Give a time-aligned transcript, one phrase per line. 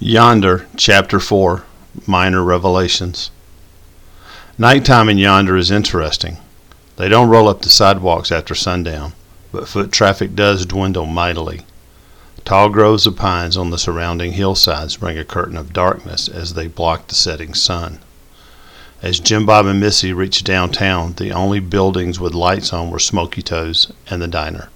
[0.00, 1.64] Yonder, Chapter 4
[2.06, 3.32] Minor Revelations.
[4.56, 6.36] Nighttime in Yonder is interesting.
[6.94, 9.14] They don't roll up the sidewalks after sundown,
[9.50, 11.66] but foot traffic does dwindle mightily.
[12.44, 16.68] Tall groves of pines on the surrounding hillsides bring a curtain of darkness as they
[16.68, 17.98] block the setting sun.
[19.02, 23.42] As Jim Bob and Missy reached downtown, the only buildings with lights on were Smoky
[23.42, 24.68] Toes and the diner.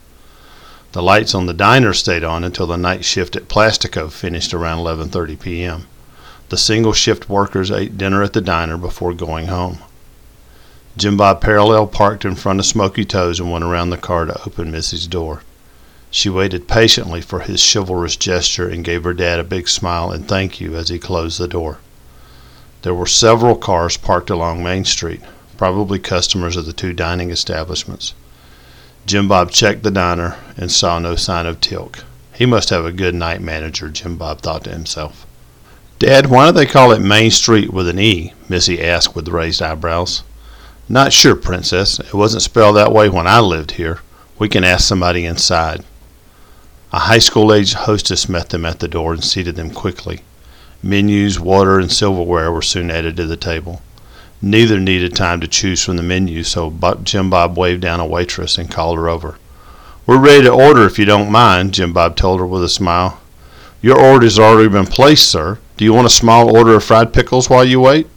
[0.92, 4.76] The lights on the diner stayed on until the night shift at Plastico finished around
[4.76, 5.86] 11:30 p.m.
[6.50, 9.78] The single shift workers ate dinner at the diner before going home.
[10.98, 14.38] Jim Bob parallel parked in front of Smoky Toes and went around the car to
[14.44, 15.42] open Missy's door.
[16.10, 20.28] She waited patiently for his chivalrous gesture and gave her dad a big smile and
[20.28, 21.78] thank you as he closed the door.
[22.82, 25.22] There were several cars parked along Main Street,
[25.56, 28.12] probably customers of the two dining establishments.
[29.04, 32.04] Jim Bob checked the diner and saw no sign of Tilk.
[32.32, 35.26] He must have a good night manager, Jim Bob thought to himself.
[35.98, 38.32] Dad, why do they call it Main Street with an E?
[38.48, 40.22] Missy asked with raised eyebrows.
[40.88, 42.00] Not sure, Princess.
[42.00, 44.00] It wasn't spelled that way when I lived here.
[44.38, 45.84] We can ask somebody inside.
[46.92, 50.22] A high school aged hostess met them at the door and seated them quickly.
[50.82, 53.80] Menus, water, and silverware were soon added to the table.
[54.44, 58.58] Neither needed time to choose from the menu, so Jim Bob waved down a waitress
[58.58, 59.38] and called her over.
[60.04, 63.20] We're ready to order if you don't mind, Jim Bob told her with a smile.
[63.80, 65.58] Your order's already been placed, sir.
[65.76, 68.08] Do you want a small order of fried pickles while you wait?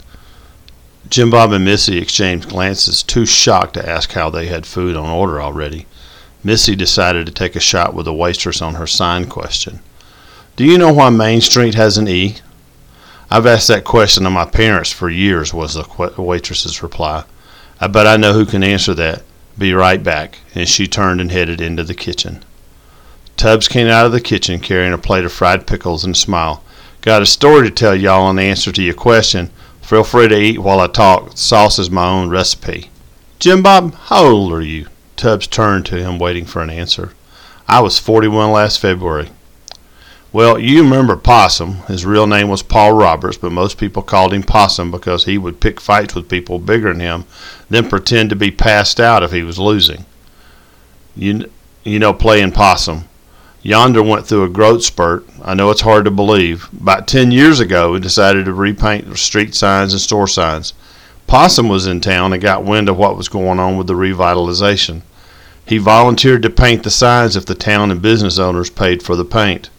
[1.10, 5.08] Jim Bob and Missy exchanged glances, too shocked to ask how they had food on
[5.08, 5.86] order already.
[6.44, 9.80] Missy decided to take a shot with the waitress on her sign question.
[10.56, 12.38] Do you know why Main Street has an E?
[13.30, 17.24] I've asked that question of my parents for years, was the waitress's reply.
[17.80, 19.24] I bet I know who can answer that.
[19.58, 20.40] Be right back.
[20.54, 22.44] And she turned and headed into the kitchen.
[23.38, 26.64] Tubbs came out of the kitchen carrying a plate of fried pickles and a smile.
[27.02, 29.50] Got a story to tell y'all in answer to your question.
[29.82, 31.38] Feel free to eat while I talk.
[31.38, 32.90] Sauce is my own recipe.
[33.40, 34.88] Jim Bob, how old are you?
[35.16, 37.12] Tubbs turned to him, waiting for an answer.
[37.68, 39.30] I was 41 last February.
[40.36, 41.76] Well, you remember Possum.
[41.88, 45.62] His real name was Paul Roberts, but most people called him Possum because he would
[45.62, 47.24] pick fights with people bigger than him,
[47.70, 50.04] then pretend to be passed out if he was losing.
[51.16, 51.50] You,
[51.86, 53.06] you know, playing Possum.
[53.62, 55.26] Yonder went through a growth spurt.
[55.42, 56.68] I know it's hard to believe.
[56.82, 60.74] About 10 years ago, we decided to repaint street signs and store signs.
[61.28, 65.02] Possum was in town and got wind of what was going on with the revitalization.
[65.66, 69.24] He volunteered to paint the signs if the town and business owners paid for the
[69.24, 69.70] paint.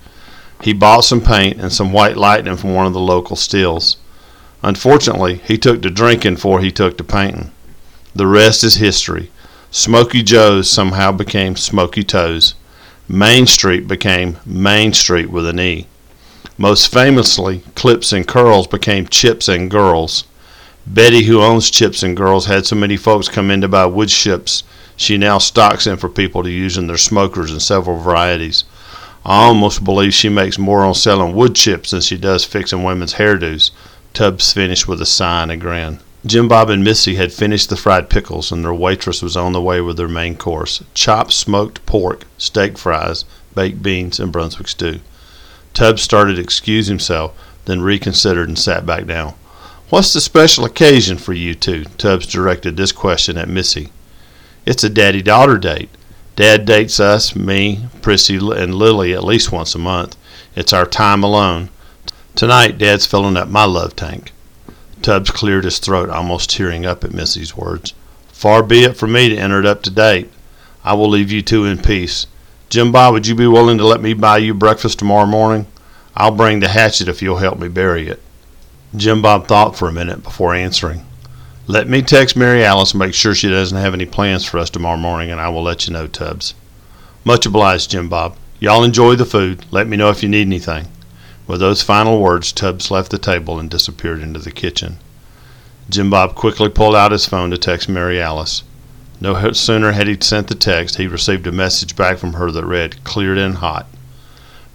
[0.63, 3.97] He bought some paint and some white lightning from one of the local stills.
[4.63, 7.53] Unfortunately, he took to drinking before he took to painting.
[8.15, 9.31] The rest is history.
[9.71, 12.55] Smoky Joe's somehow became Smoky Toes.
[13.09, 15.87] Main Street became Main Street with an E.
[16.59, 20.25] Most famously, Clips and Curls became Chips and Girls.
[20.87, 24.09] Betty, who owns Chips and Girls, had so many folks come in to buy wood
[24.09, 24.65] chips,
[24.97, 28.65] she now stocks them for people to use in their smokers in several varieties.
[29.27, 33.15] I almost believe she makes more on selling wood chips than she does fixing women's
[33.15, 33.73] hairdos.
[34.15, 35.99] Tubbs finished with a sigh and a grin.
[36.25, 39.61] Jim Bob and Missy had finished the fried pickles, and their waitress was on the
[39.61, 45.01] way with their main course chopped smoked pork, steak fries, baked beans, and Brunswick stew.
[45.75, 49.35] Tubbs started to excuse himself, then reconsidered and sat back down.
[49.91, 51.85] What's the special occasion for you two?
[51.99, 53.89] Tubbs directed this question at Missy.
[54.65, 55.91] It's a daddy daughter date.
[56.37, 60.17] Dad dates us, me, Prissy, and Lily at least once a month.
[60.55, 61.71] It's our time alone.
[62.35, 64.33] Tonight, Dad's filling up my love tank.
[65.01, 67.95] Tubbs cleared his throat, almost tearing up at Missy's words.
[68.29, 70.31] Far be it from me to enter it up to date.
[70.85, 72.27] I will leave you two in peace.
[72.69, 75.67] Jim Bob, would you be willing to let me buy you breakfast tomorrow morning?
[76.15, 78.21] I'll bring the hatchet if you'll help me bury it.
[78.95, 81.07] Jim Bob thought for a minute before answering.
[81.69, 84.71] Let me text Mary Alice and make sure she doesn't have any plans for us
[84.71, 86.55] tomorrow morning, and I will let you know, Tubbs.
[87.25, 88.37] Much obliged, Jim Bob.
[88.61, 89.67] Y'all enjoy the food.
[89.73, 90.87] Let me know if you need anything.
[91.49, 94.99] With those final words, Tubbs left the table and disappeared into the kitchen.
[95.91, 98.63] Jim Bob quickly pulled out his phone to text Mary Alice.
[99.21, 102.65] No sooner had he sent the text, he received a message back from her that
[102.65, 103.89] read, Cleared and hot.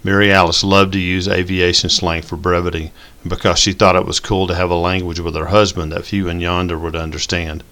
[0.04, 2.90] Mary Alice loved to use aviation slang for brevity,
[3.22, 6.04] and because she thought it was cool to have a language with her husband that
[6.04, 7.62] few in yonder would understand.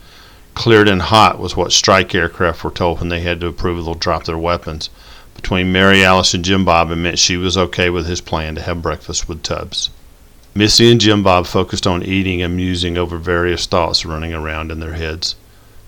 [0.55, 3.95] Cleared and hot was what strike aircraft were told when they had to approve to
[3.99, 4.91] drop their weapons.
[5.35, 8.63] Between Mary Alice and Jim Bob, it meant she was okay with his plan to
[8.63, 9.91] have breakfast with Tubbs.
[10.55, 14.79] Missy and Jim Bob focused on eating and musing over various thoughts running around in
[14.79, 15.35] their heads.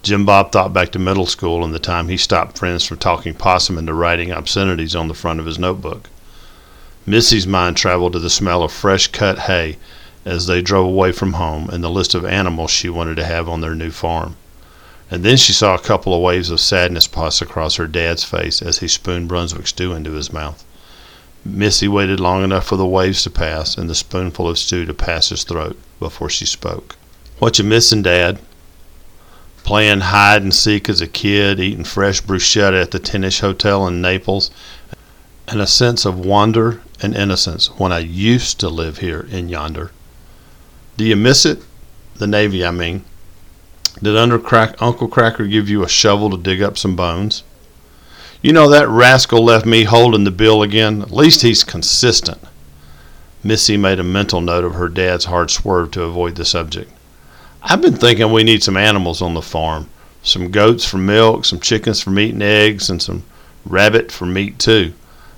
[0.02, 3.34] Jim Bob thought back to middle school and the time he stopped friends from talking
[3.34, 6.08] possum into writing obscenities on the front of his notebook.
[7.04, 9.78] Missy's mind traveled to the smell of fresh cut hay
[10.25, 13.49] as they drove away from home and the list of animals she wanted to have
[13.49, 14.37] on their new farm.
[15.10, 18.62] And then she saw a couple of waves of sadness pass across her dad's face
[18.62, 20.64] as he spooned Brunswick stew into his mouth.
[21.44, 24.94] Missy waited long enough for the waves to pass and the spoonful of stew to
[24.94, 26.94] pass his throat before she spoke.
[27.40, 28.38] What you missing, Dad?
[29.64, 34.00] Playing hide and seek as a kid, eating fresh bruschetta at the Tennis Hotel in
[34.00, 34.50] Naples,
[35.48, 39.90] and a sense of wonder and innocence when I used to live here in yonder.
[40.96, 41.62] Do you miss it?
[42.16, 43.04] The Navy, I mean.
[44.02, 47.42] Did Uncle Cracker give you a shovel to dig up some bones?
[48.40, 51.02] You know, that rascal left me holding the bill again.
[51.02, 52.38] At least he's consistent.
[53.44, 56.90] Missy made a mental note of her dad's hard swerve to avoid the subject.
[57.62, 59.88] I've been thinking we need some animals on the farm.
[60.22, 63.24] Some goats for milk, some chickens for meat and eggs, and some
[63.64, 64.92] rabbit for meat, too.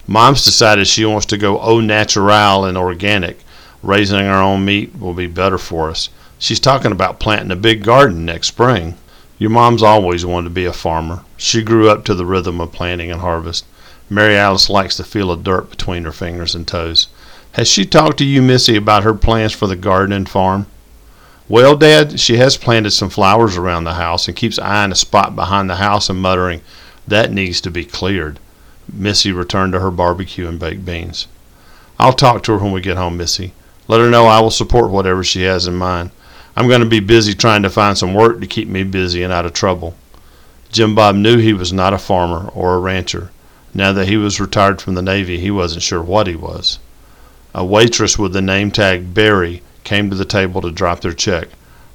[0.07, 3.39] Mom's decided she wants to go au natural and organic.
[3.83, 6.11] Raising our own meat will be better for us.
[6.39, 8.97] She's talking about planting a big garden next spring.
[9.39, 11.25] Your mom's always wanted to be a farmer.
[11.37, 13.65] She grew up to the rhythm of planting and harvest.
[14.11, 17.09] Mary Alice likes the feel of dirt between her fingers and toes.
[17.53, 20.67] Has she talked to you, Missy, about her plans for the garden and farm?
[21.49, 25.35] Well, Dad, she has planted some flowers around the house and keeps eyeing a spot
[25.35, 26.61] behind the house and muttering,
[27.09, 28.39] That needs to be cleared.
[28.93, 31.27] Missy returned to her barbecue and baked beans.
[31.99, 33.53] I'll talk to her when we get home, Missy.
[33.87, 36.11] Let her know I will support whatever she has in mind.
[36.57, 39.33] I'm going to be busy trying to find some work to keep me busy and
[39.33, 39.95] out of trouble.
[40.71, 43.31] Jim Bob knew he was not a farmer or a rancher.
[43.73, 46.79] Now that he was retired from the Navy, he wasn't sure what he was.
[47.55, 51.49] A waitress with the name tag Barry came to the table to drop their check.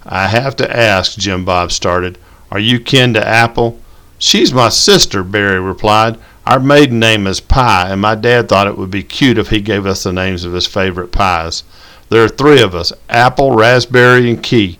[0.06, 2.18] I have to ask, Jim Bob started,
[2.52, 3.80] are you kin to Apple?
[4.18, 6.18] She's my sister, Barry replied.
[6.50, 9.62] Our maiden name is Pie, and my dad thought it would be cute if he
[9.62, 11.64] gave us the names of his favorite pies.
[12.10, 14.80] There are three of us Apple, Raspberry, and Key.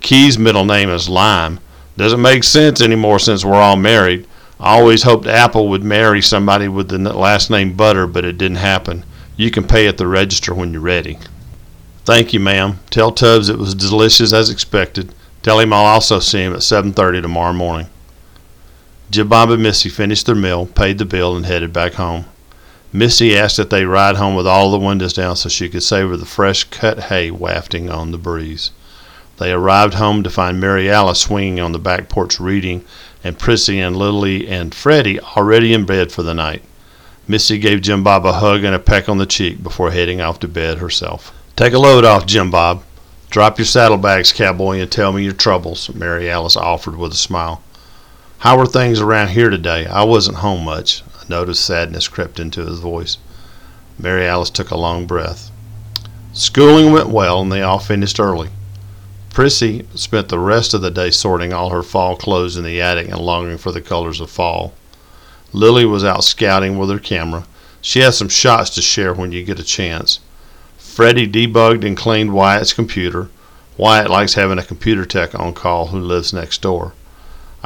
[0.00, 1.58] Key's middle name is Lime.
[1.96, 4.26] Doesn't make sense anymore since we're all married.
[4.60, 8.58] I always hoped Apple would marry somebody with the last name Butter, but it didn't
[8.58, 9.02] happen.
[9.38, 11.18] You can pay at the register when you're ready.
[12.04, 12.80] Thank you, ma'am.
[12.90, 15.14] Tell Tubbs it was delicious as expected.
[15.42, 17.86] Tell him I'll also see him at 7:30 tomorrow morning.
[19.08, 22.24] Jim Bob and Missy finished their meal, paid the bill, and headed back home.
[22.92, 26.16] Missy asked that they ride home with all the windows down so she could savor
[26.16, 28.72] the fresh cut hay wafting on the breeze.
[29.38, 32.84] They arrived home to find Mary Alice swinging on the back porch reading,
[33.22, 36.62] and Prissy and Lily and Freddie already in bed for the night.
[37.28, 40.40] Missy gave Jim Bob a hug and a peck on the cheek before heading off
[40.40, 41.32] to bed herself.
[41.54, 42.82] Take a load off, Jim Bob.
[43.30, 47.62] Drop your saddlebags, cowboy, and tell me your troubles, Mary Alice offered with a smile.
[48.40, 49.86] How are things around here today?
[49.86, 51.02] I wasn't home much.
[51.22, 53.16] A note of sadness crept into his voice.
[53.98, 55.50] Mary Alice took a long breath.
[56.34, 58.50] Schooling went well, and they all finished early.
[59.30, 63.08] Prissy spent the rest of the day sorting all her fall clothes in the attic
[63.08, 64.74] and longing for the colors of fall.
[65.54, 67.46] Lily was out scouting with her camera.
[67.80, 70.20] She has some shots to share when you get a chance.
[70.76, 73.30] Freddie debugged and cleaned Wyatt's computer.
[73.78, 76.92] Wyatt likes having a computer tech on call who lives next door.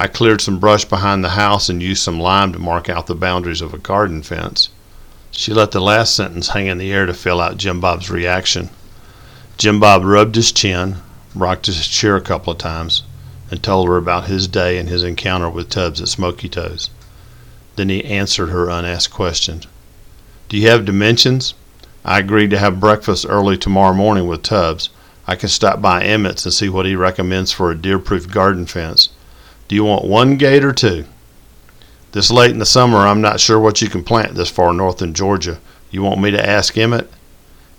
[0.01, 3.15] I cleared some brush behind the house and used some lime to mark out the
[3.15, 4.71] boundaries of a garden fence.
[5.31, 8.71] She let the last sentence hang in the air to fill out Jim Bob's reaction.
[9.59, 10.97] Jim Bob rubbed his chin,
[11.35, 13.03] rocked his chair a couple of times,
[13.51, 16.89] and told her about his day and his encounter with Tubbs at Smoky Toes.
[17.77, 19.61] Then he answered her unasked question.
[20.49, 21.53] Do you have dimensions?
[22.07, 24.89] I agreed to have breakfast early tomorrow morning with Tubbs.
[25.27, 29.11] I can stop by Emmett's and see what he recommends for a deer-proof garden fence.
[29.71, 31.05] Do you want one gate or two?
[32.11, 35.01] This late in the summer, I'm not sure what you can plant this far north
[35.01, 35.61] in Georgia.
[35.93, 37.09] You want me to ask Emmett?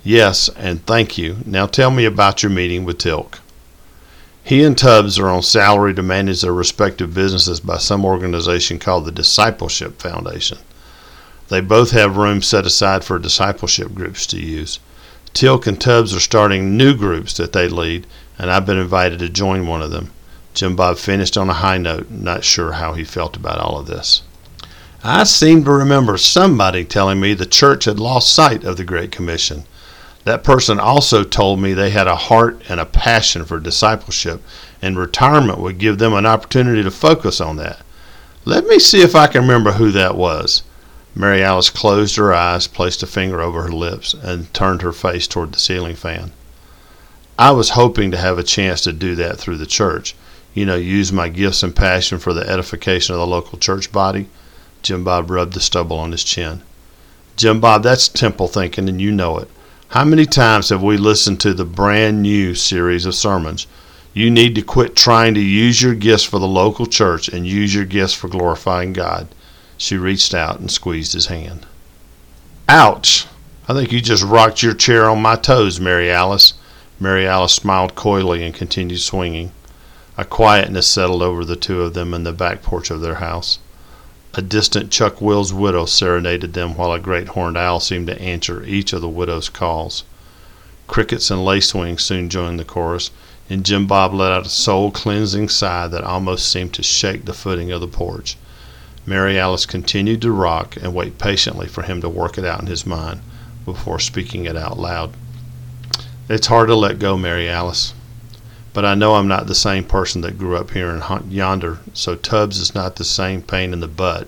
[0.02, 1.40] Yes, and thank you.
[1.46, 3.40] Now tell me about your meeting with Tilk.
[4.42, 9.04] He and Tubbs are on salary to manage their respective businesses by some organization called
[9.04, 10.60] the Discipleship Foundation.
[11.50, 14.80] They both have rooms set aside for discipleship groups to use.
[15.34, 18.08] Tilk and Tubbs are starting new groups that they lead,
[18.40, 20.12] and I've been invited to join one of them.
[20.54, 23.88] Jim Bob finished on a high note, not sure how he felt about all of
[23.88, 24.22] this.
[25.04, 29.12] I seem to remember somebody telling me the church had lost sight of the Great
[29.12, 29.64] Commission.
[30.26, 34.44] That person also told me they had a heart and a passion for discipleship,
[34.82, 37.80] and retirement would give them an opportunity to focus on that.
[38.46, 40.64] Let me see if I can remember who that was.
[41.16, 45.28] Mary Alice closed her eyes, placed a finger over her lips, and turned her face
[45.28, 46.32] toward the ceiling fan.
[47.40, 50.14] I was hoping to have a chance to do that through the church
[50.54, 54.28] you know, use my gifts and passion for the edification of the local church body.
[54.82, 56.62] Jim Bob rubbed the stubble on his chin.
[57.38, 59.50] Jim Bob, that's temple thinking, and you know it.
[59.90, 63.68] How many times have we listened to the brand new series of sermons?
[64.14, 67.74] You need to quit trying to use your gifts for the local church and use
[67.74, 69.28] your gifts for glorifying God.
[69.78, 71.66] She reached out and squeezed his hand.
[72.68, 73.26] Ouch!
[73.68, 76.54] I think you just rocked your chair on my toes, Mary Alice.
[77.00, 79.52] Mary Alice smiled coyly and continued swinging.
[80.18, 83.60] A quietness settled over the two of them in the back porch of their house.
[84.34, 88.64] A distant Chuck Will's widow serenaded them while a great horned owl seemed to answer
[88.64, 90.04] each of the widow's calls.
[90.88, 93.12] Crickets and lacewings soon joined the chorus,
[93.50, 97.34] and Jim Bob let out a soul cleansing sigh that almost seemed to shake the
[97.34, 98.38] footing of the porch.
[99.06, 102.68] Mary Alice continued to rock and wait patiently for him to work it out in
[102.68, 103.22] his mind
[103.66, 105.14] before speaking it out loud.
[106.30, 107.94] It's hard to let go, Mary Alice.
[108.74, 112.16] But I know I'm not the same person that grew up here and yonder, so
[112.16, 114.28] Tubbs is not the same pain in the butt,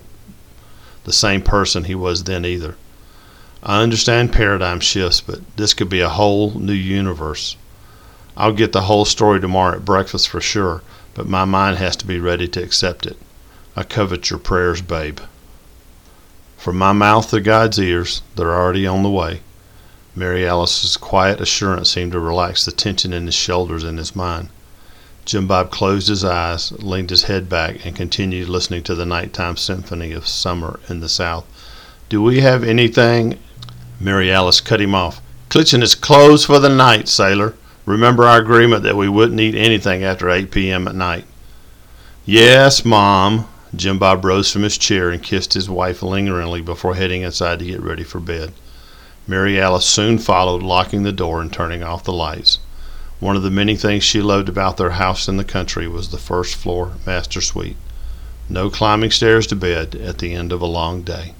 [1.04, 2.76] the same person he was then either.
[3.62, 7.56] I understand paradigm shifts, but this could be a whole new universe.
[8.36, 10.82] I'll get the whole story tomorrow at breakfast for sure,
[11.14, 13.16] but my mind has to be ready to accept it.
[13.74, 15.20] I covet your prayers, babe.
[16.58, 19.40] From my mouth to God's ears, they're already on the way.
[20.16, 24.48] Mary Alice's quiet assurance seemed to relax the tension in his shoulders and his mind.
[25.24, 29.56] Jim Bob closed his eyes, leaned his head back, and continued listening to the nighttime
[29.56, 31.44] symphony of summer in the south.
[32.08, 33.40] Do we have anything?
[33.98, 35.20] Mary Alice cut him off.
[35.48, 37.54] Kitchen is closed for the night, sailor.
[37.86, 40.86] Remember our agreement that we wouldn't eat anything after 8 p.m.
[40.86, 41.24] at night.
[42.24, 43.48] Yes, Mom.
[43.74, 47.64] Jim Bob rose from his chair and kissed his wife lingeringly before heading inside to
[47.64, 48.52] get ready for bed.
[49.26, 52.58] Mary Alice soon followed, locking the door and turning off the lights.
[53.20, 56.18] One of the many things she loved about their house in the country was the
[56.18, 57.78] first floor master suite.
[58.50, 61.32] No climbing stairs to bed at the end of a long day.